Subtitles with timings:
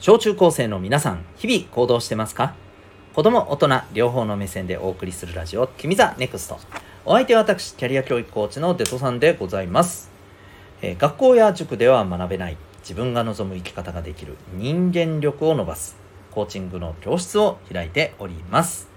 [0.00, 2.54] 小中高生の皆さん、日々行動してますか？
[3.16, 6.60] 子供、大人、両方の目線でお送りするラジオ、君 the NEXT。
[7.04, 10.08] お相手は私、キャリア教育コーチのデトさんでございます。
[10.82, 15.96] えー、学校や塾では学べない、自分が望む生き方ができる人間力を伸ばす、
[16.30, 18.88] コーチングの教室を開いております。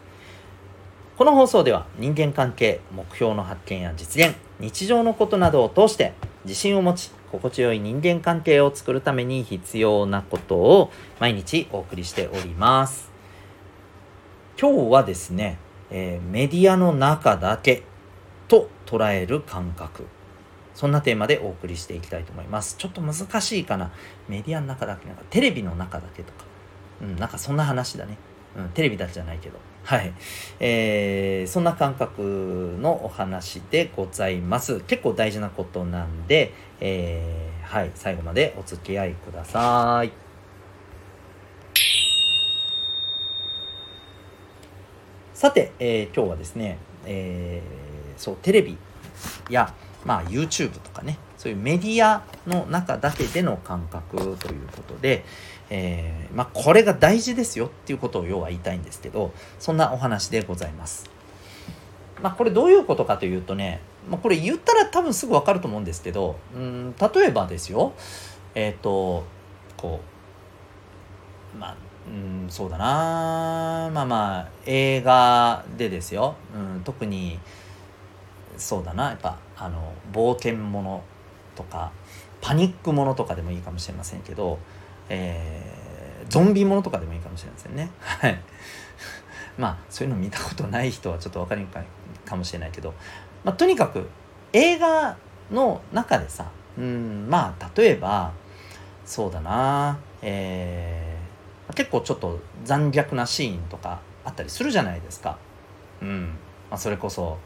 [1.18, 6.14] この放送では人間関係、目標の発見や実現、日常のことなどを通して
[6.44, 13.12] 自信を持ち、心地よい人間関係を作るために必要なことを毎日お送りしております。
[14.60, 15.58] 今日はですね、
[15.92, 17.84] えー、メディアの中だけ
[18.48, 20.08] と捉える感覚。
[20.74, 22.76] そんなテーマでお送りしていきたいと思います。
[22.78, 23.92] ちょっと難しいかな。
[24.28, 26.46] メディアの中だけ、なんかテレビの中だけとか。
[27.02, 28.18] うん、なんかそんな話だね。
[28.58, 29.60] うん、テレビだけじゃないけど。
[29.84, 30.14] はい。
[30.60, 34.80] えー、そんな感覚のお話でございます。
[34.82, 40.12] 結構大事なことなんで、えー、はい、最後までお付き合いください。
[45.34, 48.78] さて、えー、今日はですね、えー、そう、テレビ
[49.50, 49.74] や、
[50.06, 55.26] まあ、YouTube とかね、そういうメディアの中だけでの感覚ということで、
[55.72, 61.10] えー、まあ、これが大事ですよっていうことを要は言いたいんですけど、そんなお話でございます。
[62.22, 67.94] まあ、これどういうことかというとね、まあ、これ言ったら多分すぐ分かると思うんですけど、うん、例えばですよ、
[68.54, 69.24] えっ、ー、と、
[69.78, 70.00] こ
[71.56, 71.76] う、まあ、
[72.08, 77.40] うん、そうだなまあまあ映画でですよ、うん、特に
[78.58, 81.04] そうだなやっぱあの冒険もの
[81.56, 81.92] とか
[82.42, 84.60] パニックものとかでもいいかもしれませんけど、
[85.10, 87.92] えー、ゾンビものとかでもいいかもしれませんね。
[88.00, 88.40] はい。
[89.58, 91.84] まあそういうの見たことない人はちょっと分かりにくい
[92.26, 92.94] かもしれないけど、
[93.44, 94.10] まあ、とにかく
[94.54, 95.18] 映画
[95.52, 96.46] の中でさ、
[96.78, 98.32] うん、まあ例えば
[99.06, 105.38] そうだな、えー、結構ちょっと残虐なシーンとかあったりするじゃないですか。
[106.02, 106.38] うん。
[106.70, 107.38] まあ、それこそ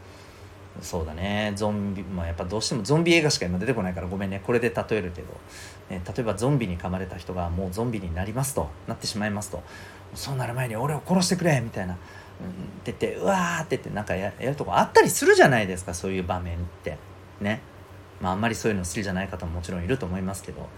[0.82, 1.52] そうだね。
[1.56, 4.42] ゾンビまあやっぱどうしてもゾンビ映画しか今出てこないからごめんね。
[4.44, 5.28] これで例えるけど、
[5.90, 8.68] ね、例えばゾンビに噛まれた人がもうゾンビになりますと。
[8.86, 9.62] なってしまいますと。
[10.14, 12.00] そうなる前に俺を殺してくれみたいな、うん、っ
[12.84, 16.98] て言ってうわーって言ってなんかやるとこあったりするじゃないですかそういう場面って。
[17.40, 17.60] ね。
[18.20, 20.68] まああんまりそういうの好きじゃない方ももちろんいると思いますけど。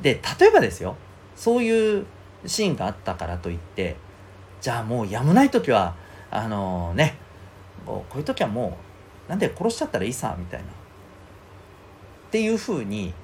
[0.00, 0.96] で例えばですよ。
[1.34, 2.06] そういう
[2.44, 3.96] シーンがあったからといって
[4.60, 5.94] じゃあもうやむない時は
[6.30, 7.18] あのー、ね。
[7.86, 8.86] こういう時はもう
[9.28, 10.66] なんで殺しちゃったらいいさみたいな。
[10.66, 10.70] っ
[12.30, 13.14] ていうふうに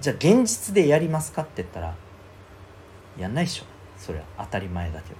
[0.00, 1.94] じゃあ現実でやりますかって言ったら
[3.18, 3.64] やんないでしょ。
[3.98, 5.16] それは当たり前だけど、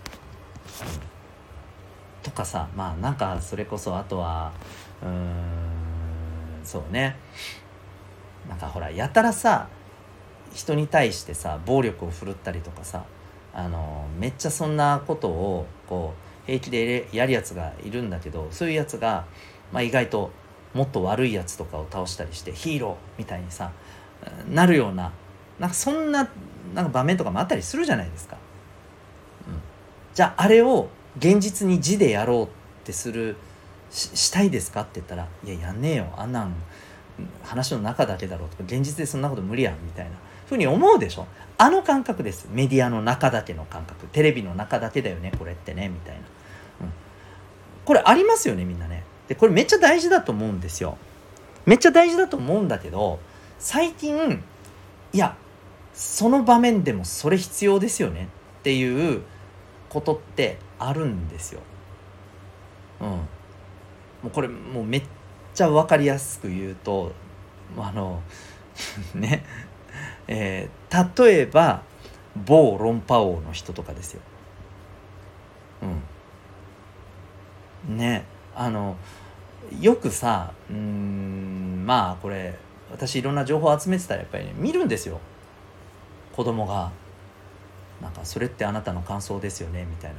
[2.22, 4.52] とかさまあなんかそれこそあとは
[5.02, 7.16] うーんそうね。
[8.48, 9.68] なんかほらやたらさ
[10.52, 13.04] 人に対してさ暴力を振るったりとかさ
[13.54, 16.14] あのめっちゃそんなことをこ
[16.44, 19.26] う平気でやるやつがいるんだけどそういうやつが
[19.72, 20.30] まあ、意外と
[20.74, 23.72] もっと悪いやつとかを倒したりしてヒーローみたいにさ
[24.50, 25.12] なるような
[25.58, 26.28] なんかそんな
[26.74, 28.36] なんか場面とかもあったりするじゃないですか。
[29.48, 29.60] うん、
[30.14, 30.88] じゃああれを
[31.18, 32.48] 現実に字でやろうっ
[32.84, 33.36] てする
[33.90, 36.06] したいですかって言ったら「いややんねえよ。
[36.16, 36.54] あんなん
[37.44, 40.12] 話の中だけだろ」うとか現実でそんなこと無理やんみたいな
[40.46, 41.26] ふうに思うでしょ？
[41.58, 42.48] あの感覚です。
[42.50, 44.06] メディアの中だけの感覚。
[44.06, 46.22] テレビの中だけだよねこれってねみたいな、う
[46.84, 46.92] ん、
[47.84, 49.04] これありますよねみんなね。
[49.28, 50.98] でこれめっちゃ大事だと思うんですよ
[51.64, 53.18] めっちゃ大事だと思うんだけど
[53.58, 54.42] 最近
[55.12, 55.36] いや
[55.94, 58.28] その場面でもそれ必要ですよね
[58.60, 59.22] っていう
[59.88, 61.60] ことってあるんですよ。
[63.00, 63.08] うん。
[63.08, 63.26] も
[64.26, 65.02] うこれもうめっ
[65.54, 67.12] ちゃ分かりやすく言うと
[67.76, 68.22] あの
[69.14, 69.44] ね
[70.28, 71.82] えー、例えば
[72.36, 74.22] 某論破王の人とかですよ。
[77.88, 77.98] うん。
[77.98, 78.24] ね
[78.64, 78.96] あの
[79.80, 82.56] よくさうんまあこれ
[82.90, 85.18] 私いろんな情報を集めてたらやっぱり、ね、見るんですよ。
[86.36, 86.92] 子供が。
[88.00, 90.14] なんかそれってあなたの感想ですよねみたい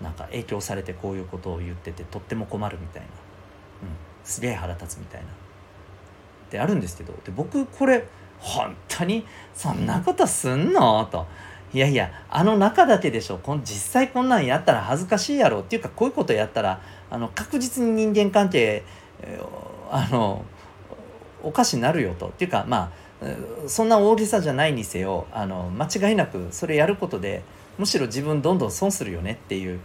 [0.00, 0.08] な。
[0.08, 3.14] なんか影響されてこういうことを言っててとっても困るみたいな、うん、
[4.24, 5.26] すげえ腹立つみたいな。
[5.26, 5.30] っ
[6.50, 7.12] てあるんですけど。
[7.24, 8.06] で僕これ
[8.38, 11.06] 本当にそんなことすんの？
[11.06, 11.26] と。
[11.72, 13.38] いやいやあの中だけでしょ。
[13.38, 16.80] こん実際こんなんやったら恥ずかしいやろっていうかこういうことやったら
[17.10, 18.84] あの確実に人間関係、
[19.22, 19.40] え
[19.90, 20.44] あの
[21.42, 22.28] おかしになるよと。
[22.28, 22.92] っていうかま
[23.22, 27.42] あそんな大げさじゃないにせよあの間違いなくそれやることで
[27.78, 29.80] むしろ自分どんどん損するよねっていう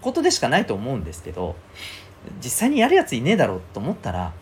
[0.00, 1.56] ことでしかないと思うんですけど
[2.42, 4.32] 実際にやるやついねえだろうと思ったら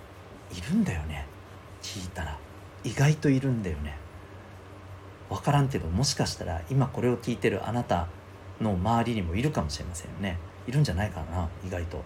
[0.56, 1.26] いるんだよね。
[1.82, 2.38] 聞いたら。
[2.85, 3.96] 意外といるんだよね。
[5.28, 8.08] 分からんけどもしかしたら今これを聞いてるあなた
[8.60, 10.38] の周りにもいるかもしれませんよね。
[10.66, 12.02] いるんじゃないかな意外と。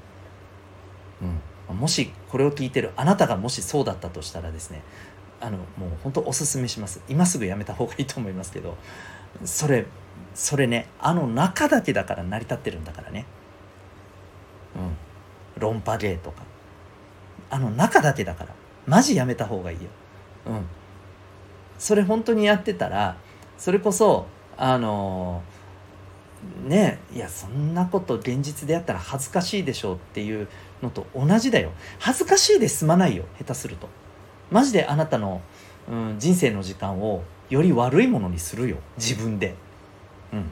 [1.70, 4.82] うん、もしこれを聞いてるあなたがもしそうだったとしたらですね
[5.40, 7.00] あのもう本当おすすめします。
[7.08, 8.76] 今すぐやめた方がいいと思いますけど
[9.44, 9.86] それ
[10.34, 13.26] それねあの中だけだから成り立ってるんだからね。
[14.76, 15.60] うん。
[15.60, 16.42] 論破芸とか。
[17.50, 18.54] あの中だけだから。
[18.86, 19.90] マジやめた方がいいよ。
[20.46, 20.66] うん。
[21.82, 23.16] それ本当にやってたら
[23.58, 24.26] それこそ
[24.56, 25.42] あの
[26.64, 30.46] ねいやそんなこと現実でやったら恥ずかしいでしょうっていう
[30.80, 31.72] のと同じだよ。
[31.98, 33.88] 恥ずかしいで済まないよ下手すると。
[34.52, 35.42] マジであなたの、
[35.90, 38.76] うん、人生の時間をより悪いものにするよ。
[38.96, 39.56] 自分で。
[40.32, 40.44] うん。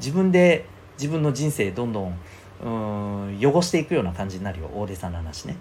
[0.00, 0.64] 自分で
[0.98, 2.18] 自分の人生どんどん
[2.64, 4.70] うん汚していくような感じになるよ。
[4.74, 5.56] 大げさな話ね。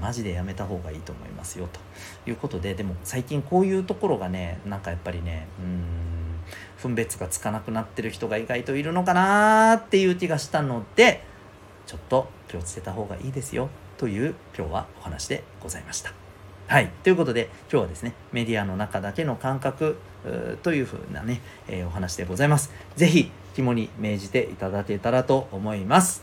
[0.00, 6.40] マジでやめた方がいいと思いますよということででも最近こういうところがねなんかやっぱりねうん
[6.80, 11.22] 分別がつかなくなってる人が意外といるのかなっていう気がしたので
[11.86, 13.68] ちょっと気をつけた方がいいですよ
[13.98, 16.12] という今日はお話でございました。
[16.70, 16.88] はい。
[17.02, 19.98] ということで、今日はですね、メディアの中だけの感覚
[20.62, 22.70] というふうなね、えー、お話でございます。
[22.94, 26.22] ぜひ、肝に銘じていただけたらと思います。